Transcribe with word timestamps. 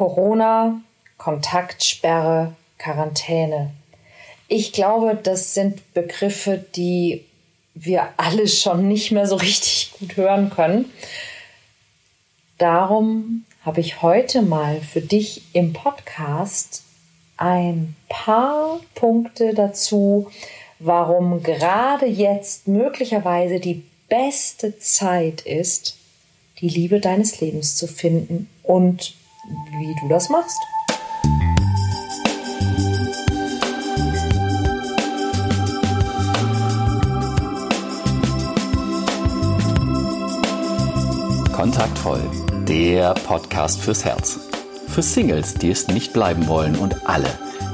Corona, 0.00 0.80
Kontaktsperre, 1.18 2.54
Quarantäne. 2.78 3.70
Ich 4.48 4.72
glaube, 4.72 5.14
das 5.14 5.52
sind 5.52 5.92
Begriffe, 5.92 6.64
die 6.74 7.26
wir 7.74 8.08
alle 8.16 8.48
schon 8.48 8.88
nicht 8.88 9.12
mehr 9.12 9.26
so 9.26 9.36
richtig 9.36 9.92
gut 9.98 10.16
hören 10.16 10.48
können. 10.48 10.90
Darum 12.56 13.44
habe 13.60 13.82
ich 13.82 14.00
heute 14.00 14.40
mal 14.40 14.80
für 14.80 15.02
dich 15.02 15.42
im 15.52 15.74
Podcast 15.74 16.82
ein 17.36 17.94
paar 18.08 18.80
Punkte 18.94 19.52
dazu, 19.52 20.30
warum 20.78 21.42
gerade 21.42 22.06
jetzt 22.06 22.68
möglicherweise 22.68 23.60
die 23.60 23.84
beste 24.08 24.78
Zeit 24.78 25.42
ist, 25.42 25.98
die 26.62 26.70
Liebe 26.70 27.00
deines 27.00 27.42
Lebens 27.42 27.76
zu 27.76 27.86
finden 27.86 28.48
und 28.62 29.19
wie 29.78 29.94
du 30.00 30.08
das 30.08 30.28
machst. 30.28 30.60
Kontaktvoll, 41.52 42.22
der 42.66 43.12
Podcast 43.12 43.80
fürs 43.80 44.04
Herz. 44.04 44.40
Für 44.88 45.02
Singles, 45.02 45.54
die 45.54 45.70
es 45.70 45.88
nicht 45.88 46.12
bleiben 46.14 46.48
wollen 46.48 46.74
und 46.74 47.06
alle, 47.06 47.28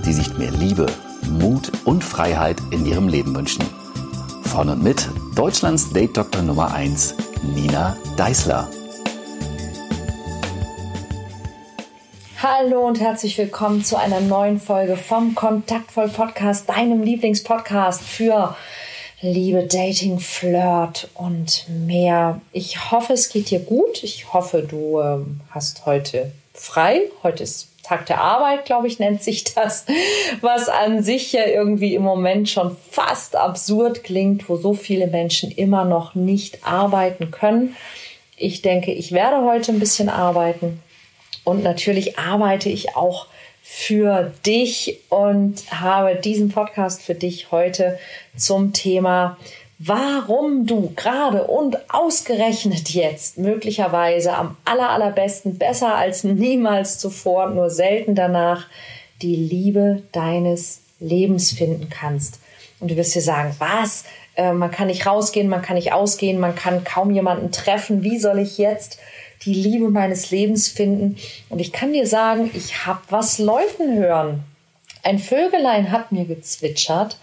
die 0.04 0.12
sich 0.12 0.36
mehr 0.36 0.50
Liebe, 0.50 0.86
Mut 1.30 1.70
und 1.84 2.02
Freiheit 2.02 2.60
in 2.72 2.84
ihrem 2.84 3.08
Leben 3.08 3.34
wünschen. 3.34 3.64
Von 4.42 4.68
und 4.68 4.82
mit 4.82 5.08
Deutschlands 5.36 5.92
Date-Doktor 5.92 6.42
Nummer 6.42 6.74
1, 6.74 7.14
Nina 7.54 7.96
Deißler. 8.16 8.68
Hallo 12.58 12.86
und 12.86 13.00
herzlich 13.00 13.36
willkommen 13.36 13.84
zu 13.84 13.98
einer 13.98 14.20
neuen 14.20 14.58
Folge 14.58 14.96
vom 14.96 15.34
Kontaktvoll 15.34 16.08
Podcast, 16.08 16.70
deinem 16.70 17.02
Lieblingspodcast 17.02 18.02
für 18.02 18.56
Liebe, 19.20 19.64
Dating, 19.64 20.20
Flirt 20.20 21.10
und 21.14 21.66
mehr. 21.68 22.40
Ich 22.52 22.90
hoffe, 22.90 23.12
es 23.12 23.28
geht 23.28 23.50
dir 23.50 23.58
gut. 23.58 24.02
Ich 24.02 24.32
hoffe, 24.32 24.62
du 24.62 25.00
ähm, 25.00 25.40
hast 25.50 25.84
heute 25.84 26.32
frei. 26.54 27.02
Heute 27.22 27.42
ist 27.42 27.68
Tag 27.82 28.06
der 28.06 28.22
Arbeit, 28.22 28.64
glaube 28.64 28.86
ich, 28.86 28.98
nennt 28.98 29.22
sich 29.22 29.44
das, 29.44 29.84
was 30.40 30.70
an 30.70 31.02
sich 31.02 31.32
ja 31.32 31.44
irgendwie 31.44 31.94
im 31.94 32.02
Moment 32.02 32.48
schon 32.48 32.74
fast 32.90 33.36
absurd 33.36 34.02
klingt, 34.02 34.48
wo 34.48 34.56
so 34.56 34.72
viele 34.72 35.08
Menschen 35.08 35.50
immer 35.50 35.84
noch 35.84 36.14
nicht 36.14 36.66
arbeiten 36.66 37.30
können. 37.30 37.76
Ich 38.38 38.62
denke, 38.62 38.92
ich 38.92 39.12
werde 39.12 39.44
heute 39.44 39.72
ein 39.72 39.78
bisschen 39.78 40.08
arbeiten 40.08 40.80
und 41.46 41.62
natürlich 41.62 42.18
arbeite 42.18 42.68
ich 42.68 42.96
auch 42.96 43.28
für 43.62 44.32
dich 44.44 44.98
und 45.10 45.62
habe 45.70 46.16
diesen 46.16 46.50
Podcast 46.50 47.02
für 47.02 47.14
dich 47.14 47.52
heute 47.52 48.00
zum 48.36 48.72
Thema, 48.72 49.38
warum 49.78 50.66
du 50.66 50.92
gerade 50.96 51.44
und 51.44 51.78
ausgerechnet 51.88 52.90
jetzt 52.90 53.38
möglicherweise 53.38 54.34
am 54.34 54.56
aller, 54.64 54.90
allerbesten, 54.90 55.56
besser 55.56 55.94
als 55.94 56.24
niemals 56.24 56.98
zuvor, 56.98 57.50
nur 57.50 57.70
selten 57.70 58.16
danach, 58.16 58.66
die 59.22 59.36
Liebe 59.36 60.02
deines 60.10 60.80
Lebens 60.98 61.52
finden 61.52 61.88
kannst. 61.90 62.40
Und 62.80 62.90
du 62.90 62.96
wirst 62.96 63.14
dir 63.14 63.22
sagen, 63.22 63.54
was? 63.60 64.02
Äh, 64.34 64.52
man 64.52 64.72
kann 64.72 64.88
nicht 64.88 65.06
rausgehen, 65.06 65.48
man 65.48 65.62
kann 65.62 65.76
nicht 65.76 65.92
ausgehen, 65.92 66.40
man 66.40 66.56
kann 66.56 66.82
kaum 66.82 67.12
jemanden 67.12 67.52
treffen. 67.52 68.02
Wie 68.02 68.18
soll 68.18 68.40
ich 68.40 68.58
jetzt 68.58 68.98
die 69.44 69.54
Liebe 69.54 69.88
meines 69.88 70.30
Lebens 70.30 70.68
finden. 70.68 71.16
Und 71.48 71.58
ich 71.58 71.72
kann 71.72 71.92
dir 71.92 72.06
sagen, 72.06 72.50
ich 72.54 72.86
habe 72.86 73.00
was 73.10 73.38
läuten 73.38 73.96
hören. 73.98 74.44
Ein 75.02 75.18
Vögelein 75.18 75.92
hat 75.92 76.12
mir 76.12 76.24
gezwitschert, 76.24 77.16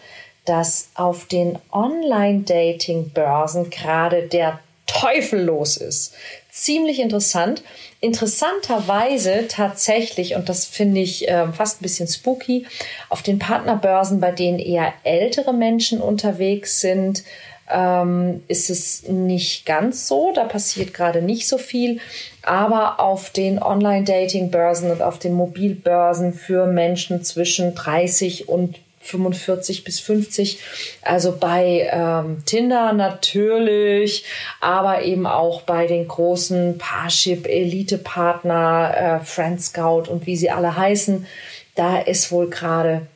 dass 0.45 0.89
auf 0.95 1.25
den 1.25 1.57
Online-Dating-Börsen 1.71 3.69
gerade 3.69 4.23
der 4.23 4.59
Teufel 4.85 5.43
los 5.43 5.77
ist. 5.77 6.13
Ziemlich 6.49 6.99
interessant. 6.99 7.63
Interessanterweise 7.99 9.47
tatsächlich, 9.47 10.35
und 10.35 10.49
das 10.49 10.65
finde 10.65 11.01
ich 11.01 11.27
äh, 11.27 11.51
fast 11.51 11.79
ein 11.79 11.83
bisschen 11.83 12.07
spooky, 12.07 12.65
auf 13.09 13.23
den 13.23 13.39
Partnerbörsen, 13.39 14.19
bei 14.19 14.31
denen 14.31 14.59
eher 14.59 14.93
ältere 15.03 15.53
Menschen 15.53 16.01
unterwegs 16.01 16.79
sind, 16.81 17.23
ähm, 17.71 18.43
ist 18.47 18.69
es 18.69 19.07
nicht 19.07 19.65
ganz 19.65 20.07
so. 20.07 20.31
Da 20.33 20.45
passiert 20.45 20.93
gerade 20.93 21.21
nicht 21.21 21.47
so 21.47 21.57
viel. 21.57 21.99
Aber 22.41 22.99
auf 22.99 23.29
den 23.29 23.61
Online-Dating-Börsen 23.61 24.91
und 24.91 25.01
auf 25.01 25.19
den 25.19 25.33
Mobilbörsen 25.33 26.33
für 26.33 26.65
Menschen 26.65 27.23
zwischen 27.23 27.75
30 27.75 28.49
und 28.49 28.77
45 29.03 29.83
bis 29.83 29.99
50. 29.99 30.59
Also 31.01 31.35
bei 31.37 31.89
ähm, 31.91 32.43
Tinder 32.45 32.93
natürlich, 32.93 34.23
aber 34.61 35.03
eben 35.03 35.27
auch 35.27 35.61
bei 35.61 35.87
den 35.87 36.07
großen 36.07 36.77
Parship, 36.77 37.45
Elite-Partner, 37.45 39.19
äh, 39.21 39.25
Friend 39.25 39.61
Scout 39.61 40.03
und 40.09 40.25
wie 40.25 40.37
sie 40.37 40.49
alle 40.49 40.75
heißen. 40.75 41.27
Da 41.75 41.99
ist 41.99 42.31
wohl 42.31 42.49
gerade 42.49 43.07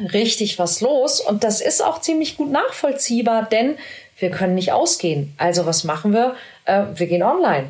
richtig 0.00 0.58
was 0.58 0.80
los. 0.80 1.20
Und 1.20 1.44
das 1.44 1.60
ist 1.60 1.82
auch 1.82 2.00
ziemlich 2.00 2.36
gut 2.36 2.50
nachvollziehbar, 2.50 3.48
denn 3.50 3.76
wir 4.18 4.30
können 4.30 4.54
nicht 4.54 4.72
ausgehen. 4.72 5.34
Also 5.38 5.66
was 5.66 5.84
machen 5.84 6.12
wir? 6.12 6.34
Äh, 6.64 6.84
wir 6.94 7.06
gehen 7.06 7.22
online. 7.22 7.68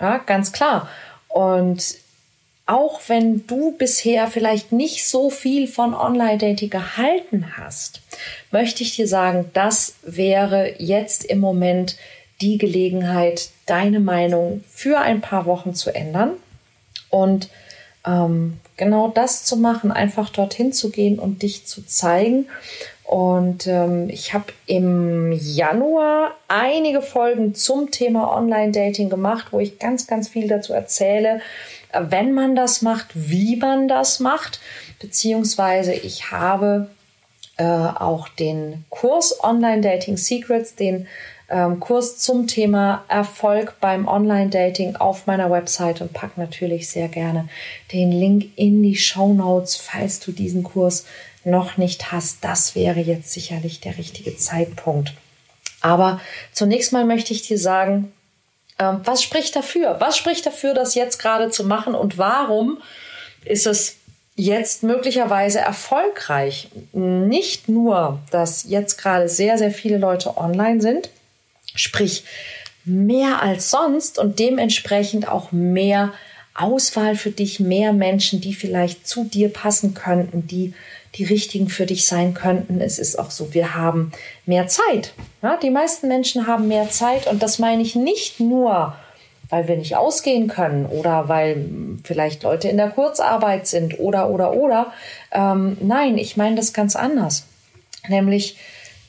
Ja, 0.00 0.18
ganz 0.18 0.52
klar. 0.52 0.88
Und 1.28 1.96
auch 2.66 3.00
wenn 3.06 3.46
du 3.46 3.72
bisher 3.78 4.26
vielleicht 4.26 4.72
nicht 4.72 5.08
so 5.08 5.30
viel 5.30 5.66
von 5.66 5.94
Online-Dating 5.94 6.68
gehalten 6.68 7.54
hast, 7.56 8.02
möchte 8.50 8.82
ich 8.82 8.94
dir 8.94 9.08
sagen, 9.08 9.50
das 9.54 9.94
wäre 10.02 10.74
jetzt 10.78 11.24
im 11.24 11.38
Moment 11.38 11.96
die 12.40 12.58
Gelegenheit, 12.58 13.50
deine 13.66 14.00
Meinung 14.00 14.62
für 14.70 14.98
ein 14.98 15.20
paar 15.20 15.46
Wochen 15.46 15.74
zu 15.74 15.94
ändern 15.94 16.32
und 17.10 17.48
ähm, 18.06 18.58
genau 18.76 19.08
das 19.08 19.44
zu 19.44 19.56
machen, 19.56 19.90
einfach 19.90 20.30
dorthin 20.30 20.72
zu 20.72 20.90
gehen 20.90 21.18
und 21.18 21.42
dich 21.42 21.66
zu 21.66 21.86
zeigen. 21.86 22.46
Und 23.04 23.66
ähm, 23.66 24.10
ich 24.10 24.34
habe 24.34 24.52
im 24.66 25.32
Januar 25.32 26.32
einige 26.46 27.00
Folgen 27.00 27.54
zum 27.54 27.90
Thema 27.90 28.36
Online-Dating 28.36 29.08
gemacht, 29.08 29.46
wo 29.50 29.60
ich 29.60 29.78
ganz, 29.78 30.06
ganz 30.06 30.28
viel 30.28 30.46
dazu 30.46 30.74
erzähle, 30.74 31.40
äh, 31.92 32.02
wenn 32.10 32.34
man 32.34 32.54
das 32.54 32.82
macht, 32.82 33.08
wie 33.14 33.56
man 33.56 33.88
das 33.88 34.20
macht. 34.20 34.60
Beziehungsweise 35.00 35.94
ich 35.94 36.30
habe 36.30 36.90
äh, 37.56 37.64
auch 37.64 38.28
den 38.28 38.84
Kurs 38.90 39.42
Online-Dating 39.42 40.18
Secrets, 40.18 40.74
den 40.74 41.06
ähm, 41.48 41.80
Kurs 41.80 42.18
zum 42.18 42.46
Thema 42.46 43.04
Erfolg 43.08 43.74
beim 43.80 44.06
Online-Dating 44.06 44.96
auf 44.96 45.26
meiner 45.26 45.50
Website 45.50 46.00
und 46.00 46.12
pack 46.12 46.36
natürlich 46.36 46.90
sehr 46.90 47.08
gerne 47.08 47.48
den 47.92 48.12
Link 48.12 48.50
in 48.56 48.82
die 48.82 48.96
Show 48.96 49.32
Notes, 49.32 49.76
falls 49.76 50.20
du 50.20 50.32
diesen 50.32 50.62
Kurs 50.62 51.06
noch 51.44 51.76
nicht 51.76 52.12
hast. 52.12 52.44
Das 52.44 52.74
wäre 52.74 53.00
jetzt 53.00 53.32
sicherlich 53.32 53.80
der 53.80 53.96
richtige 53.96 54.36
Zeitpunkt. 54.36 55.14
Aber 55.80 56.20
zunächst 56.52 56.92
mal 56.92 57.04
möchte 57.04 57.32
ich 57.32 57.42
dir 57.42 57.58
sagen, 57.58 58.12
ähm, 58.78 59.00
was 59.04 59.22
spricht 59.22 59.56
dafür? 59.56 59.96
Was 60.00 60.16
spricht 60.16 60.44
dafür, 60.44 60.74
das 60.74 60.94
jetzt 60.94 61.18
gerade 61.18 61.50
zu 61.50 61.64
machen 61.64 61.94
und 61.94 62.18
warum 62.18 62.82
ist 63.44 63.66
es 63.66 63.96
jetzt 64.34 64.82
möglicherweise 64.82 65.60
erfolgreich? 65.60 66.68
Nicht 66.92 67.68
nur, 67.68 68.20
dass 68.30 68.64
jetzt 68.64 68.98
gerade 68.98 69.28
sehr, 69.28 69.56
sehr 69.56 69.70
viele 69.70 69.98
Leute 69.98 70.36
online 70.36 70.80
sind, 70.80 71.10
Sprich, 71.78 72.24
mehr 72.84 73.42
als 73.42 73.70
sonst 73.70 74.18
und 74.18 74.38
dementsprechend 74.38 75.28
auch 75.28 75.52
mehr 75.52 76.12
Auswahl 76.54 77.14
für 77.14 77.30
dich, 77.30 77.60
mehr 77.60 77.92
Menschen, 77.92 78.40
die 78.40 78.54
vielleicht 78.54 79.06
zu 79.06 79.24
dir 79.24 79.52
passen 79.52 79.94
könnten, 79.94 80.46
die 80.46 80.74
die 81.14 81.24
richtigen 81.24 81.68
für 81.68 81.86
dich 81.86 82.06
sein 82.06 82.34
könnten. 82.34 82.80
Es 82.80 82.98
ist 82.98 83.18
auch 83.18 83.30
so, 83.30 83.54
wir 83.54 83.74
haben 83.74 84.12
mehr 84.46 84.66
Zeit. 84.66 85.14
Ja, 85.42 85.56
die 85.56 85.70
meisten 85.70 86.08
Menschen 86.08 86.46
haben 86.46 86.68
mehr 86.68 86.90
Zeit 86.90 87.26
und 87.26 87.42
das 87.42 87.58
meine 87.58 87.82
ich 87.82 87.94
nicht 87.94 88.40
nur, 88.40 88.94
weil 89.48 89.68
wir 89.68 89.76
nicht 89.76 89.96
ausgehen 89.96 90.48
können 90.48 90.84
oder 90.86 91.28
weil 91.28 91.64
vielleicht 92.04 92.42
Leute 92.42 92.68
in 92.68 92.76
der 92.76 92.90
Kurzarbeit 92.90 93.66
sind 93.66 93.98
oder 93.98 94.28
oder 94.28 94.52
oder. 94.52 94.92
Ähm, 95.32 95.78
nein, 95.80 96.18
ich 96.18 96.36
meine 96.36 96.56
das 96.56 96.72
ganz 96.72 96.94
anders. 96.94 97.46
Nämlich 98.08 98.58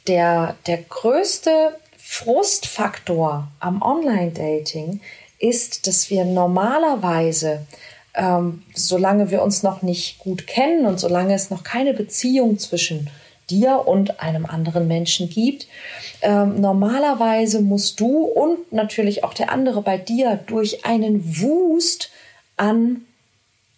der, 0.07 0.55
der 0.67 0.77
größte 0.77 1.75
Frustfaktor 2.11 3.47
am 3.59 3.83
Online-Dating 3.83 4.99
ist, 5.37 5.85
dass 5.85 6.09
wir 6.09 6.25
normalerweise, 6.25 7.67
ähm, 8.15 8.63
solange 8.73 9.29
wir 9.29 9.43
uns 9.43 9.61
noch 9.61 9.83
nicht 9.83 10.17
gut 10.17 10.47
kennen 10.47 10.87
und 10.87 10.99
solange 10.99 11.35
es 11.35 11.51
noch 11.51 11.63
keine 11.63 11.93
Beziehung 11.93 12.57
zwischen 12.57 13.11
dir 13.51 13.87
und 13.87 14.19
einem 14.19 14.47
anderen 14.47 14.87
Menschen 14.87 15.29
gibt, 15.29 15.67
ähm, 16.21 16.59
normalerweise 16.59 17.61
musst 17.61 17.99
du 17.99 18.23
und 18.23 18.73
natürlich 18.73 19.23
auch 19.23 19.35
der 19.35 19.51
andere 19.51 19.83
bei 19.83 19.97
dir 19.99 20.39
durch 20.47 20.85
einen 20.85 21.39
Wust 21.39 22.09
an 22.57 23.05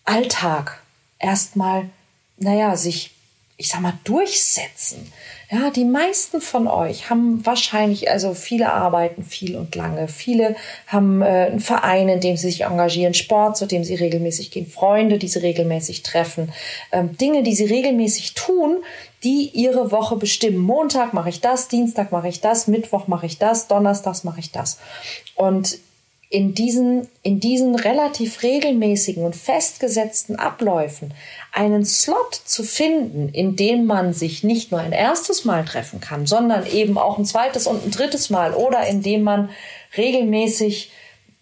Alltag 0.06 0.81
erstmal, 1.19 1.89
naja, 2.38 2.75
sich, 2.78 3.12
ich 3.57 3.69
sag 3.69 3.81
mal, 3.81 4.00
durchsetzen. 4.06 5.12
Ja, 5.53 5.69
die 5.69 5.83
meisten 5.83 6.39
von 6.39 6.65
euch 6.69 7.09
haben 7.09 7.45
wahrscheinlich, 7.45 8.09
also 8.09 8.33
viele 8.33 8.71
arbeiten 8.71 9.21
viel 9.21 9.57
und 9.57 9.75
lange. 9.75 10.07
Viele 10.07 10.56
haben 10.88 11.21
äh, 11.21 11.25
einen 11.25 11.59
Verein, 11.59 12.07
in 12.07 12.21
dem 12.21 12.38
sie 12.38 12.48
sich 12.48 12.62
engagieren, 12.63 13.13
Sport, 13.13 13.57
zu 13.57 13.65
dem 13.65 13.83
sie 13.83 13.95
regelmäßig 13.95 14.51
gehen, 14.51 14.65
Freunde, 14.65 15.18
die 15.18 15.27
sie 15.27 15.39
regelmäßig 15.39 16.03
treffen, 16.03 16.53
ähm, 16.94 17.18
Dinge, 17.18 17.44
die 17.44 17.53
sie 17.53 17.65
regelmäßig 17.65 18.33
tun, 18.33 18.77
die 19.25 19.50
ihre 19.50 19.92
Woche 19.92 20.15
bestimmen. 20.15 20.57
Montag 20.57 21.12
mache 21.13 21.27
ich 21.27 21.42
das, 21.42 21.68
Dienstag 21.68 22.13
mache 22.13 22.30
ich 22.30 22.39
das, 22.39 22.68
Mittwoch 22.68 23.07
mache 23.07 23.25
ich 23.25 23.38
das, 23.38 23.68
Donnerstags 23.68 24.24
mache 24.24 24.39
ich 24.39 24.54
das. 24.54 24.80
Und 25.36 25.80
in 26.31 26.56
diesen, 26.56 27.10
in 27.24 27.42
diesen 27.42 27.75
relativ 27.75 28.42
regelmäßigen 28.42 29.25
und 29.25 29.36
festgesetzten 29.36 30.38
Abläufen 30.38 31.13
einen 31.51 31.83
Slot 31.86 32.33
zu 32.45 32.63
finden, 32.63 33.28
in 33.30 33.57
dem 33.57 33.86
man 33.86 34.13
sich 34.13 34.42
nicht 34.42 34.72
nur 34.72 34.80
ein 34.80 34.94
erstes 34.94 35.44
Mal 35.44 35.66
treffen 35.66 36.00
kann, 36.00 36.25
sondern 36.25 36.66
eben 36.66 36.98
auch 36.98 37.18
ein 37.18 37.25
zweites 37.25 37.68
und 37.68 37.86
ein 37.86 37.92
drittes 37.92 38.30
Mal 38.30 38.54
oder 38.54 38.88
in 38.88 39.01
dem 39.01 39.24
man 39.24 39.50
regelmäßig 39.98 40.92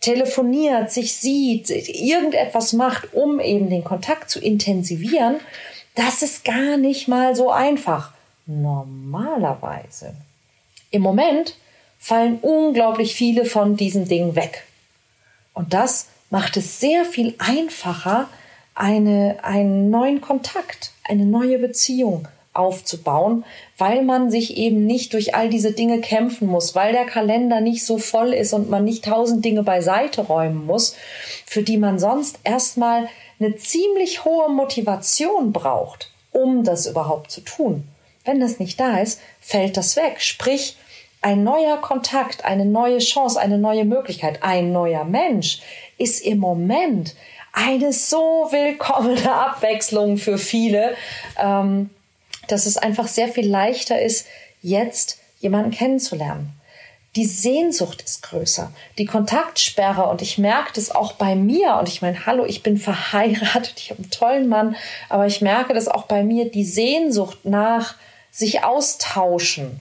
telefoniert, 0.01 0.91
sich 0.91 1.13
sieht, 1.13 1.69
irgendetwas 1.69 2.73
macht, 2.73 3.13
um 3.13 3.39
eben 3.39 3.69
den 3.69 3.83
Kontakt 3.83 4.31
zu 4.31 4.39
intensivieren, 4.39 5.35
das 5.93 6.23
ist 6.23 6.43
gar 6.43 6.77
nicht 6.77 7.07
mal 7.07 7.35
so 7.35 7.51
einfach. 7.51 8.11
Normalerweise. 8.47 10.15
Im 10.89 11.03
Moment 11.03 11.57
fallen 11.99 12.39
unglaublich 12.41 13.13
viele 13.13 13.45
von 13.45 13.77
diesen 13.77 14.07
Dingen 14.07 14.35
weg. 14.35 14.63
Und 15.53 15.73
das 15.73 16.07
macht 16.29 16.57
es 16.57 16.79
sehr 16.79 17.05
viel 17.05 17.35
einfacher, 17.37 18.29
eine, 18.75 19.37
einen 19.43 19.89
neuen 19.89 20.21
Kontakt, 20.21 20.91
eine 21.03 21.25
neue 21.25 21.59
Beziehung 21.59 22.27
aufzubauen, 22.53 23.45
weil 23.77 24.03
man 24.03 24.31
sich 24.31 24.57
eben 24.57 24.85
nicht 24.85 25.13
durch 25.13 25.35
all 25.35 25.49
diese 25.49 25.71
Dinge 25.71 26.01
kämpfen 26.01 26.47
muss, 26.47 26.75
weil 26.75 26.93
der 26.93 27.05
Kalender 27.05 27.61
nicht 27.61 27.85
so 27.85 27.97
voll 27.97 28.33
ist 28.33 28.53
und 28.53 28.69
man 28.69 28.85
nicht 28.85 29.05
tausend 29.05 29.45
Dinge 29.45 29.63
beiseite 29.63 30.21
räumen 30.21 30.65
muss, 30.65 30.95
für 31.45 31.63
die 31.63 31.77
man 31.77 31.99
sonst 31.99 32.39
erstmal 32.43 33.07
eine 33.39 33.55
ziemlich 33.55 34.25
hohe 34.25 34.49
Motivation 34.49 35.53
braucht, 35.53 36.11
um 36.31 36.63
das 36.63 36.87
überhaupt 36.87 37.31
zu 37.31 37.41
tun. 37.41 37.87
Wenn 38.25 38.39
das 38.39 38.59
nicht 38.59 38.79
da 38.79 38.97
ist, 38.99 39.19
fällt 39.39 39.77
das 39.77 39.95
weg. 39.95 40.21
Sprich, 40.21 40.75
ein 41.21 41.43
neuer 41.43 41.77
Kontakt, 41.77 42.45
eine 42.45 42.65
neue 42.65 42.99
Chance, 42.99 43.39
eine 43.39 43.57
neue 43.57 43.85
Möglichkeit, 43.85 44.41
ein 44.43 44.71
neuer 44.71 45.03
Mensch 45.03 45.61
ist 45.97 46.25
im 46.25 46.39
Moment 46.39 47.15
eine 47.51 47.91
so 47.91 48.47
willkommene 48.51 49.31
Abwechslung 49.33 50.17
für 50.17 50.37
viele, 50.37 50.95
ähm, 51.37 51.89
dass 52.47 52.65
es 52.65 52.77
einfach 52.77 53.07
sehr 53.07 53.27
viel 53.27 53.47
leichter 53.47 54.01
ist, 54.01 54.27
jetzt 54.61 55.19
jemanden 55.39 55.71
kennenzulernen. 55.71 56.53
Die 57.15 57.25
Sehnsucht 57.25 58.03
ist 58.03 58.21
größer, 58.21 58.71
die 58.99 59.05
Kontaktsperre 59.05 60.07
und 60.07 60.21
ich 60.21 60.37
merke 60.37 60.71
das 60.75 60.91
auch 60.91 61.13
bei 61.13 61.35
mir 61.35 61.75
und 61.75 61.89
ich 61.89 62.03
meine, 62.03 62.27
hallo, 62.27 62.45
ich 62.45 62.61
bin 62.61 62.77
verheiratet, 62.77 63.73
ich 63.77 63.89
habe 63.89 64.03
einen 64.03 64.11
tollen 64.11 64.47
Mann, 64.47 64.75
aber 65.09 65.25
ich 65.25 65.41
merke 65.41 65.73
das 65.73 65.87
auch 65.87 66.03
bei 66.03 66.23
mir, 66.23 66.51
die 66.51 66.63
Sehnsucht 66.63 67.39
nach 67.45 67.95
sich 68.31 68.63
austauschen, 68.63 69.79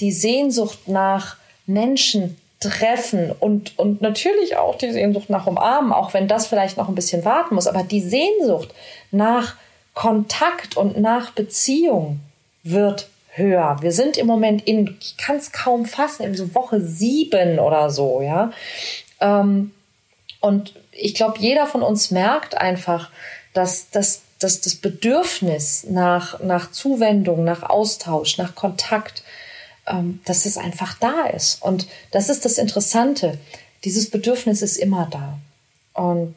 die 0.00 0.12
Sehnsucht 0.12 0.88
nach 0.88 1.36
Menschen 1.66 2.36
treffen 2.60 3.32
und, 3.40 3.78
und 3.78 4.02
natürlich 4.02 4.56
auch 4.56 4.76
die 4.76 4.92
Sehnsucht 4.92 5.30
nach 5.30 5.46
Umarmen, 5.46 5.92
auch 5.92 6.12
wenn 6.12 6.28
das 6.28 6.46
vielleicht 6.46 6.76
noch 6.76 6.88
ein 6.88 6.94
bisschen 6.94 7.24
warten 7.24 7.54
muss, 7.54 7.66
aber 7.66 7.82
die 7.82 8.02
Sehnsucht 8.02 8.74
nach 9.10 9.56
Kontakt 9.94 10.76
und 10.76 10.98
nach 10.98 11.30
Beziehung 11.30 12.20
wird 12.62 13.08
höher. 13.30 13.78
Wir 13.80 13.92
sind 13.92 14.18
im 14.18 14.26
Moment 14.26 14.66
in, 14.66 14.96
ich 15.00 15.16
kann 15.16 15.36
es 15.36 15.52
kaum 15.52 15.86
fassen, 15.86 16.24
in 16.24 16.34
so 16.34 16.54
Woche 16.54 16.80
sieben 16.80 17.58
oder 17.58 17.90
so, 17.90 18.20
ja. 18.20 18.52
Ähm, 19.20 19.72
und 20.40 20.74
ich 20.92 21.14
glaube, 21.14 21.38
jeder 21.38 21.66
von 21.66 21.82
uns 21.82 22.10
merkt 22.10 22.58
einfach, 22.58 23.10
dass, 23.54 23.90
dass, 23.90 24.22
dass 24.38 24.60
das 24.60 24.74
Bedürfnis 24.74 25.84
nach, 25.88 26.40
nach 26.40 26.70
Zuwendung, 26.70 27.44
nach 27.44 27.62
Austausch, 27.62 28.38
nach 28.38 28.54
Kontakt, 28.54 29.22
dass 30.24 30.46
es 30.46 30.56
einfach 30.56 30.94
da 30.98 31.26
ist. 31.26 31.62
Und 31.62 31.86
das 32.10 32.28
ist 32.28 32.44
das 32.44 32.58
Interessante. 32.58 33.38
Dieses 33.84 34.10
Bedürfnis 34.10 34.62
ist 34.62 34.76
immer 34.76 35.08
da. 35.10 35.38
Und 35.94 36.34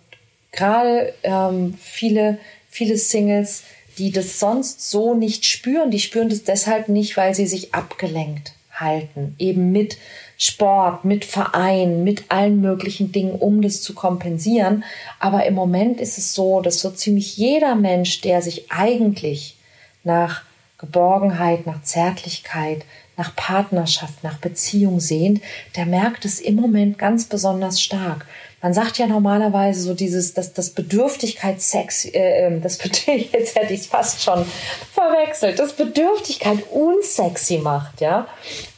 gerade 0.52 1.14
ähm, 1.24 1.78
viele, 1.82 2.40
viele 2.70 2.98
Singles, 2.98 3.64
die 3.98 4.12
das 4.12 4.40
sonst 4.40 4.90
so 4.90 5.14
nicht 5.14 5.46
spüren, 5.46 5.92
die 5.92 6.00
spüren 6.00 6.30
das 6.30 6.44
deshalb 6.44 6.90
nicht, 6.90 7.18
weil 7.18 7.36
sie 7.36 7.48
sich 7.48 7.74
abgelenkt 7.74 8.54
halten, 8.72 9.36
eben 9.38 9.72
mit 9.72 9.98
Sport, 10.38 11.06
mit 11.06 11.26
Verein, 11.26 12.04
mit 12.04 12.26
allen 12.30 12.60
möglichen 12.60 13.12
Dingen, 13.12 13.36
um 13.36 13.62
das 13.62 13.82
zu 13.82 13.94
kompensieren. 13.94 14.84
Aber 15.20 15.46
im 15.46 15.54
Moment 15.54 16.02
ist 16.02 16.18
es 16.18 16.34
so, 16.34 16.60
dass 16.60 16.80
so 16.80 16.90
ziemlich 16.90 17.38
jeder 17.38 17.76
Mensch, 17.76 18.22
der 18.22 18.42
sich 18.42 18.72
eigentlich 18.72 19.56
nach 20.04 20.42
Geborgenheit, 20.80 21.66
nach 21.66 21.84
Zärtlichkeit, 21.84 22.84
nach 23.18 23.36
Partnerschaft, 23.36 24.24
nach 24.24 24.38
Beziehung 24.38 25.00
sehnt, 25.00 25.42
der 25.76 25.86
merkt 25.86 26.26
es 26.26 26.40
im 26.40 26.56
Moment 26.56 26.98
ganz 26.98 27.26
besonders 27.26 27.82
stark. 27.82 28.26
Man 28.62 28.74
sagt 28.74 28.98
ja 28.98 29.08
normalerweise 29.08 29.82
so 29.82 29.94
dieses, 29.94 30.34
dass 30.34 30.54
das 30.54 30.70
Bedürftigkeitssex, 30.70 32.06
äh, 32.06 32.46
ähm, 32.46 32.62
das 32.62 32.80
jetzt 33.06 33.56
hätte 33.56 33.74
ich 33.74 33.82
es 33.82 33.88
fast 33.88 34.24
schon 34.24 34.46
verwechselt, 34.94 35.60
das 35.60 35.74
Bedürftigkeit 35.74 36.60
unsexy 36.72 37.58
macht, 37.58 38.02
ja. 38.02 38.28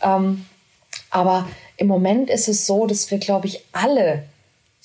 Ähm, 0.02 0.46
aber 1.12 1.48
im 1.78 1.88
Moment 1.88 2.30
ist 2.30 2.48
es 2.48 2.66
so, 2.66 2.88
dass 2.88 3.10
wir, 3.12 3.20
glaube 3.20 3.48
ich, 3.48 3.62
alle 3.72 4.24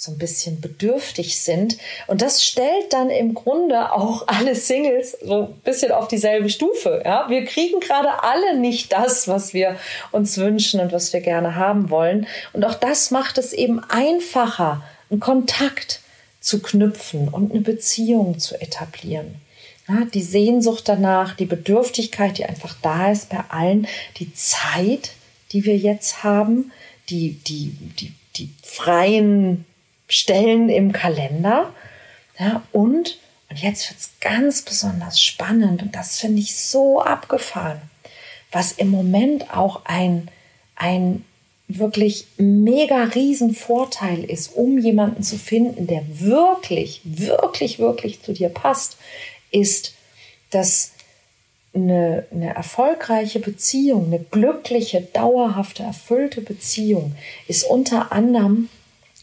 so 0.01 0.13
ein 0.13 0.17
bisschen 0.17 0.63
bedürftig 0.63 1.43
sind. 1.43 1.77
Und 2.07 2.23
das 2.23 2.43
stellt 2.43 2.91
dann 2.95 3.11
im 3.11 3.35
Grunde 3.35 3.93
auch 3.93 4.27
alle 4.29 4.55
Singles 4.55 5.19
so 5.23 5.49
ein 5.49 5.61
bisschen 5.63 5.93
auf 5.93 6.09
dieselbe 6.09 6.49
Stufe. 6.49 7.03
Ja? 7.05 7.29
Wir 7.29 7.45
kriegen 7.45 7.81
gerade 7.81 8.23
alle 8.23 8.57
nicht 8.59 8.93
das, 8.93 9.29
was 9.29 9.53
wir 9.53 9.77
uns 10.11 10.39
wünschen 10.39 10.81
und 10.81 10.93
was 10.93 11.13
wir 11.13 11.21
gerne 11.21 11.55
haben 11.55 11.91
wollen. 11.91 12.27
Und 12.55 12.65
auch 12.65 12.77
das 12.77 13.11
macht 13.11 13.37
es 13.37 13.53
eben 13.53 13.79
einfacher, 13.91 14.83
einen 15.11 15.21
Kontakt 15.21 16.01
zu 16.41 16.63
knüpfen 16.63 17.29
und 17.29 17.53
eine 17.53 17.61
Beziehung 17.61 18.39
zu 18.39 18.59
etablieren. 18.59 19.35
Ja, 19.87 20.07
die 20.15 20.23
Sehnsucht 20.23 20.89
danach, 20.89 21.37
die 21.37 21.45
Bedürftigkeit, 21.45 22.39
die 22.39 22.47
einfach 22.47 22.75
da 22.81 23.13
ist 23.13 23.29
bei 23.29 23.45
allen, 23.51 23.87
die 24.17 24.33
Zeit, 24.33 25.11
die 25.53 25.67
wir 25.67 25.77
jetzt 25.77 26.25
haben, 26.25 26.73
die, 27.11 27.33
die, 27.47 27.77
die, 27.99 28.15
die 28.37 28.49
freien 28.63 29.67
Stellen 30.11 30.69
im 30.69 30.93
Kalender. 30.93 31.73
Ja, 32.39 32.63
und, 32.73 33.19
und 33.49 33.63
jetzt 33.63 33.89
wird 33.89 34.01
es 34.01 34.11
ganz 34.21 34.63
besonders 34.63 35.23
spannend 35.23 35.83
und 35.83 35.95
das 35.95 36.19
finde 36.19 36.41
ich 36.41 36.57
so 36.57 37.01
abgefahren, 37.01 37.81
was 38.53 38.73
im 38.73 38.89
Moment 38.89 39.57
auch 39.57 39.83
ein, 39.85 40.29
ein 40.77 41.25
wirklich 41.69 42.27
mega 42.37 43.05
riesen 43.05 43.55
Vorteil 43.55 44.25
ist, 44.25 44.57
um 44.57 44.79
jemanden 44.79 45.23
zu 45.23 45.39
finden, 45.39 45.87
der 45.87 46.03
wirklich, 46.19 47.01
wirklich, 47.05 47.79
wirklich 47.79 48.23
zu 48.23 48.33
dir 48.33 48.49
passt, 48.49 48.97
ist, 49.53 49.95
dass 50.51 50.93
eine, 51.73 52.27
eine 52.33 52.55
erfolgreiche 52.55 53.39
Beziehung, 53.39 54.07
eine 54.07 54.19
glückliche, 54.19 55.03
dauerhafte, 55.03 55.85
erfüllte 55.85 56.41
Beziehung 56.41 57.15
ist 57.47 57.63
unter 57.63 58.11
anderem 58.11 58.69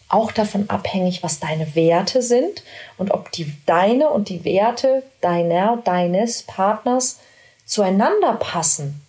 auch 0.09 0.31
davon 0.31 0.69
abhängig, 0.69 1.23
was 1.23 1.39
deine 1.39 1.75
Werte 1.75 2.21
sind 2.21 2.63
und 2.97 3.11
ob 3.11 3.31
die 3.31 3.51
deine 3.65 4.09
und 4.09 4.29
die 4.29 4.43
Werte 4.45 5.03
deiner, 5.21 5.77
deines 5.83 6.43
Partners 6.43 7.19
zueinander 7.65 8.33
passen. 8.33 9.01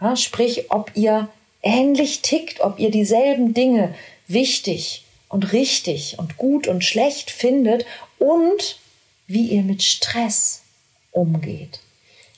Ja, 0.00 0.16
sprich, 0.16 0.70
ob 0.70 0.92
ihr 0.94 1.28
ähnlich 1.62 2.22
tickt, 2.22 2.60
ob 2.60 2.78
ihr 2.78 2.90
dieselben 2.90 3.54
Dinge 3.54 3.94
wichtig 4.26 5.04
und 5.28 5.52
richtig 5.52 6.18
und 6.18 6.36
gut 6.36 6.66
und 6.66 6.84
schlecht 6.84 7.30
findet 7.30 7.84
und 8.18 8.78
wie 9.26 9.48
ihr 9.48 9.62
mit 9.62 9.82
Stress 9.82 10.62
umgeht. 11.12 11.80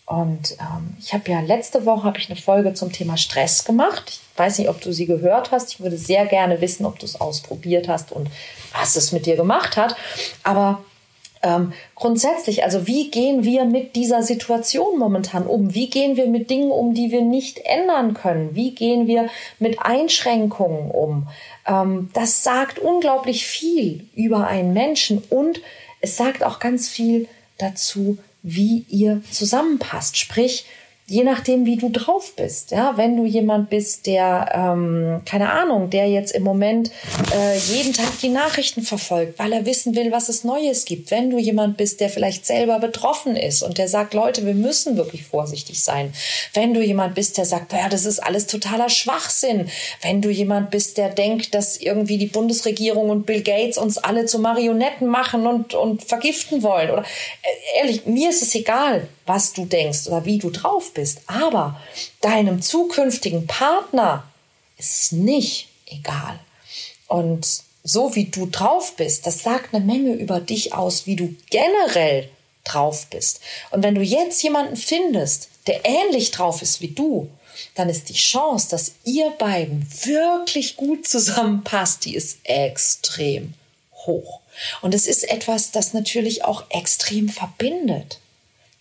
Und 0.08 0.52
ähm, 0.52 0.96
ich 0.98 1.12
habe 1.12 1.30
ja 1.30 1.40
letzte 1.40 1.84
Woche 1.84 2.04
habe 2.04 2.18
ich 2.18 2.30
eine 2.30 2.40
Folge 2.40 2.72
zum 2.72 2.90
Thema 2.92 3.18
Stress 3.18 3.66
gemacht. 3.66 4.04
Ich 4.08 4.38
weiß 4.38 4.58
nicht, 4.58 4.70
ob 4.70 4.80
du 4.80 4.90
sie 4.90 5.04
gehört 5.04 5.50
hast. 5.52 5.70
Ich 5.70 5.80
würde 5.80 5.98
sehr 5.98 6.24
gerne 6.24 6.62
wissen, 6.62 6.86
ob 6.86 6.98
du 6.98 7.04
es 7.04 7.20
ausprobiert 7.20 7.88
hast 7.88 8.10
und 8.12 8.30
was 8.72 8.96
es 8.96 9.12
mit 9.12 9.26
dir 9.26 9.36
gemacht 9.36 9.76
hat. 9.76 9.96
Aber 10.44 10.82
ähm, 11.42 11.74
grundsätzlich, 11.94 12.64
also 12.64 12.86
wie 12.86 13.10
gehen 13.10 13.44
wir 13.44 13.66
mit 13.66 13.96
dieser 13.96 14.22
Situation 14.22 14.98
momentan 14.98 15.46
um? 15.46 15.74
Wie 15.74 15.90
gehen 15.90 16.16
wir 16.16 16.26
mit 16.26 16.48
Dingen 16.48 16.70
um, 16.70 16.94
die 16.94 17.10
wir 17.10 17.22
nicht 17.22 17.58
ändern 17.66 18.14
können? 18.14 18.54
Wie 18.54 18.74
gehen 18.74 19.06
wir 19.06 19.28
mit 19.58 19.78
Einschränkungen 19.80 20.90
um? 20.90 21.28
Ähm, 21.66 22.08
das 22.14 22.42
sagt 22.42 22.78
unglaublich 22.78 23.46
viel 23.46 24.06
über 24.14 24.46
einen 24.46 24.72
Menschen 24.72 25.22
und 25.28 25.60
es 26.00 26.16
sagt 26.16 26.42
auch 26.42 26.60
ganz 26.60 26.88
viel 26.88 27.28
dazu, 27.58 28.16
wie 28.42 28.84
ihr 28.88 29.22
zusammenpasst. 29.30 30.16
Sprich, 30.16 30.64
je 31.08 31.24
nachdem, 31.24 31.64
wie 31.64 31.76
du 31.76 31.88
drauf 31.88 32.34
bist. 32.36 32.70
Ja, 32.70 32.96
wenn 32.96 33.16
du 33.16 33.24
jemand 33.24 33.70
bist, 33.70 34.06
der, 34.06 34.50
ähm, 34.54 35.22
keine 35.24 35.50
Ahnung, 35.50 35.88
der 35.88 36.06
jetzt 36.08 36.32
im 36.32 36.42
Moment 36.42 36.90
äh, 37.34 37.56
jeden 37.56 37.94
Tag 37.94 38.20
die 38.20 38.28
Nachrichten 38.28 38.82
verfolgt, 38.82 39.38
weil 39.38 39.52
er 39.54 39.64
wissen 39.64 39.96
will, 39.96 40.12
was 40.12 40.28
es 40.28 40.44
Neues 40.44 40.84
gibt. 40.84 41.10
Wenn 41.10 41.30
du 41.30 41.38
jemand 41.38 41.78
bist, 41.78 42.00
der 42.00 42.10
vielleicht 42.10 42.44
selber 42.44 42.78
betroffen 42.78 43.36
ist 43.36 43.62
und 43.62 43.78
der 43.78 43.88
sagt, 43.88 44.12
Leute, 44.12 44.44
wir 44.44 44.54
müssen 44.54 44.98
wirklich 44.98 45.24
vorsichtig 45.24 45.82
sein. 45.82 46.12
Wenn 46.52 46.74
du 46.74 46.82
jemand 46.82 47.14
bist, 47.14 47.38
der 47.38 47.46
sagt, 47.46 47.72
ja, 47.72 47.88
das 47.88 48.04
ist 48.04 48.18
alles 48.20 48.46
totaler 48.46 48.90
Schwachsinn. 48.90 49.70
Wenn 50.02 50.20
du 50.20 50.28
jemand 50.28 50.70
bist, 50.70 50.98
der 50.98 51.08
denkt, 51.08 51.54
dass 51.54 51.78
irgendwie 51.78 52.18
die 52.18 52.26
Bundesregierung 52.26 53.08
und 53.08 53.24
Bill 53.24 53.42
Gates 53.42 53.78
uns 53.78 53.96
alle 53.96 54.26
zu 54.26 54.38
Marionetten 54.38 55.08
machen 55.08 55.46
und, 55.46 55.72
und 55.72 56.04
vergiften 56.04 56.62
wollen. 56.62 56.90
Oder 56.90 57.02
äh, 57.02 57.78
ehrlich, 57.80 58.04
mir 58.04 58.28
ist 58.28 58.42
es 58.42 58.54
egal, 58.54 59.08
was 59.24 59.52
du 59.52 59.64
denkst 59.66 60.08
oder 60.08 60.24
wie 60.24 60.38
du 60.38 60.50
drauf 60.50 60.92
bist. 60.94 60.97
Aber 61.26 61.80
deinem 62.20 62.62
zukünftigen 62.62 63.46
Partner 63.46 64.24
ist 64.76 65.02
es 65.02 65.12
nicht 65.12 65.68
egal. 65.86 66.38
Und 67.06 67.46
so 67.84 68.14
wie 68.14 68.26
du 68.26 68.46
drauf 68.46 68.96
bist, 68.96 69.26
das 69.26 69.42
sagt 69.42 69.74
eine 69.74 69.84
Menge 69.84 70.12
über 70.12 70.40
dich 70.40 70.74
aus, 70.74 71.06
wie 71.06 71.16
du 71.16 71.34
generell 71.50 72.28
drauf 72.64 73.06
bist. 73.06 73.40
Und 73.70 73.82
wenn 73.82 73.94
du 73.94 74.02
jetzt 74.02 74.42
jemanden 74.42 74.76
findest, 74.76 75.48
der 75.66 75.84
ähnlich 75.84 76.30
drauf 76.30 76.62
ist 76.62 76.80
wie 76.80 76.88
du, 76.88 77.30
dann 77.74 77.88
ist 77.88 78.08
die 78.08 78.14
Chance, 78.14 78.68
dass 78.70 78.92
ihr 79.04 79.30
beiden 79.30 79.86
wirklich 80.04 80.76
gut 80.76 81.08
zusammenpasst, 81.08 82.04
die 82.04 82.14
ist 82.14 82.38
extrem 82.44 83.54
hoch. 83.92 84.40
Und 84.82 84.94
es 84.94 85.06
ist 85.06 85.28
etwas, 85.28 85.70
das 85.70 85.94
natürlich 85.94 86.44
auch 86.44 86.64
extrem 86.70 87.28
verbindet. 87.28 88.18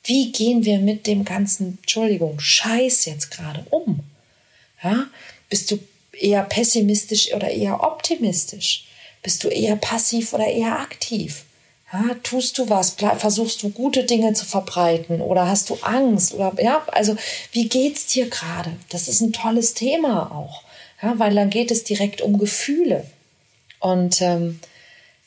Wie 0.07 0.31
gehen 0.31 0.65
wir 0.65 0.79
mit 0.79 1.05
dem 1.05 1.25
ganzen, 1.25 1.77
Entschuldigung, 1.81 2.39
Scheiß 2.39 3.05
jetzt 3.05 3.29
gerade 3.29 3.65
um? 3.69 3.99
Ja? 4.83 5.07
Bist 5.49 5.69
du 5.69 5.79
eher 6.13 6.43
pessimistisch 6.43 7.33
oder 7.33 7.51
eher 7.51 7.83
optimistisch? 7.83 8.85
Bist 9.21 9.43
du 9.43 9.49
eher 9.49 9.75
passiv 9.75 10.33
oder 10.33 10.47
eher 10.47 10.79
aktiv? 10.79 11.43
Ja, 11.91 12.15
tust 12.23 12.57
du 12.57 12.69
was? 12.69 12.95
Versuchst 13.17 13.63
du 13.63 13.69
gute 13.69 14.03
Dinge 14.03 14.33
zu 14.33 14.45
verbreiten 14.45 15.21
oder 15.21 15.47
hast 15.47 15.69
du 15.69 15.75
Angst? 15.81 16.33
Oder 16.33 16.53
ja, 16.61 16.85
also 16.87 17.15
wie 17.51 17.69
geht's 17.69 18.07
dir 18.07 18.29
gerade? 18.29 18.71
Das 18.89 19.07
ist 19.07 19.21
ein 19.21 19.31
tolles 19.31 19.73
Thema 19.73 20.31
auch, 20.31 20.63
ja, 21.01 21.17
weil 21.19 21.35
dann 21.35 21.49
geht 21.49 21.71
es 21.71 21.85
direkt 21.85 22.21
um 22.21 22.37
Gefühle 22.39 23.05
und 23.79 24.21
ähm, 24.21 24.59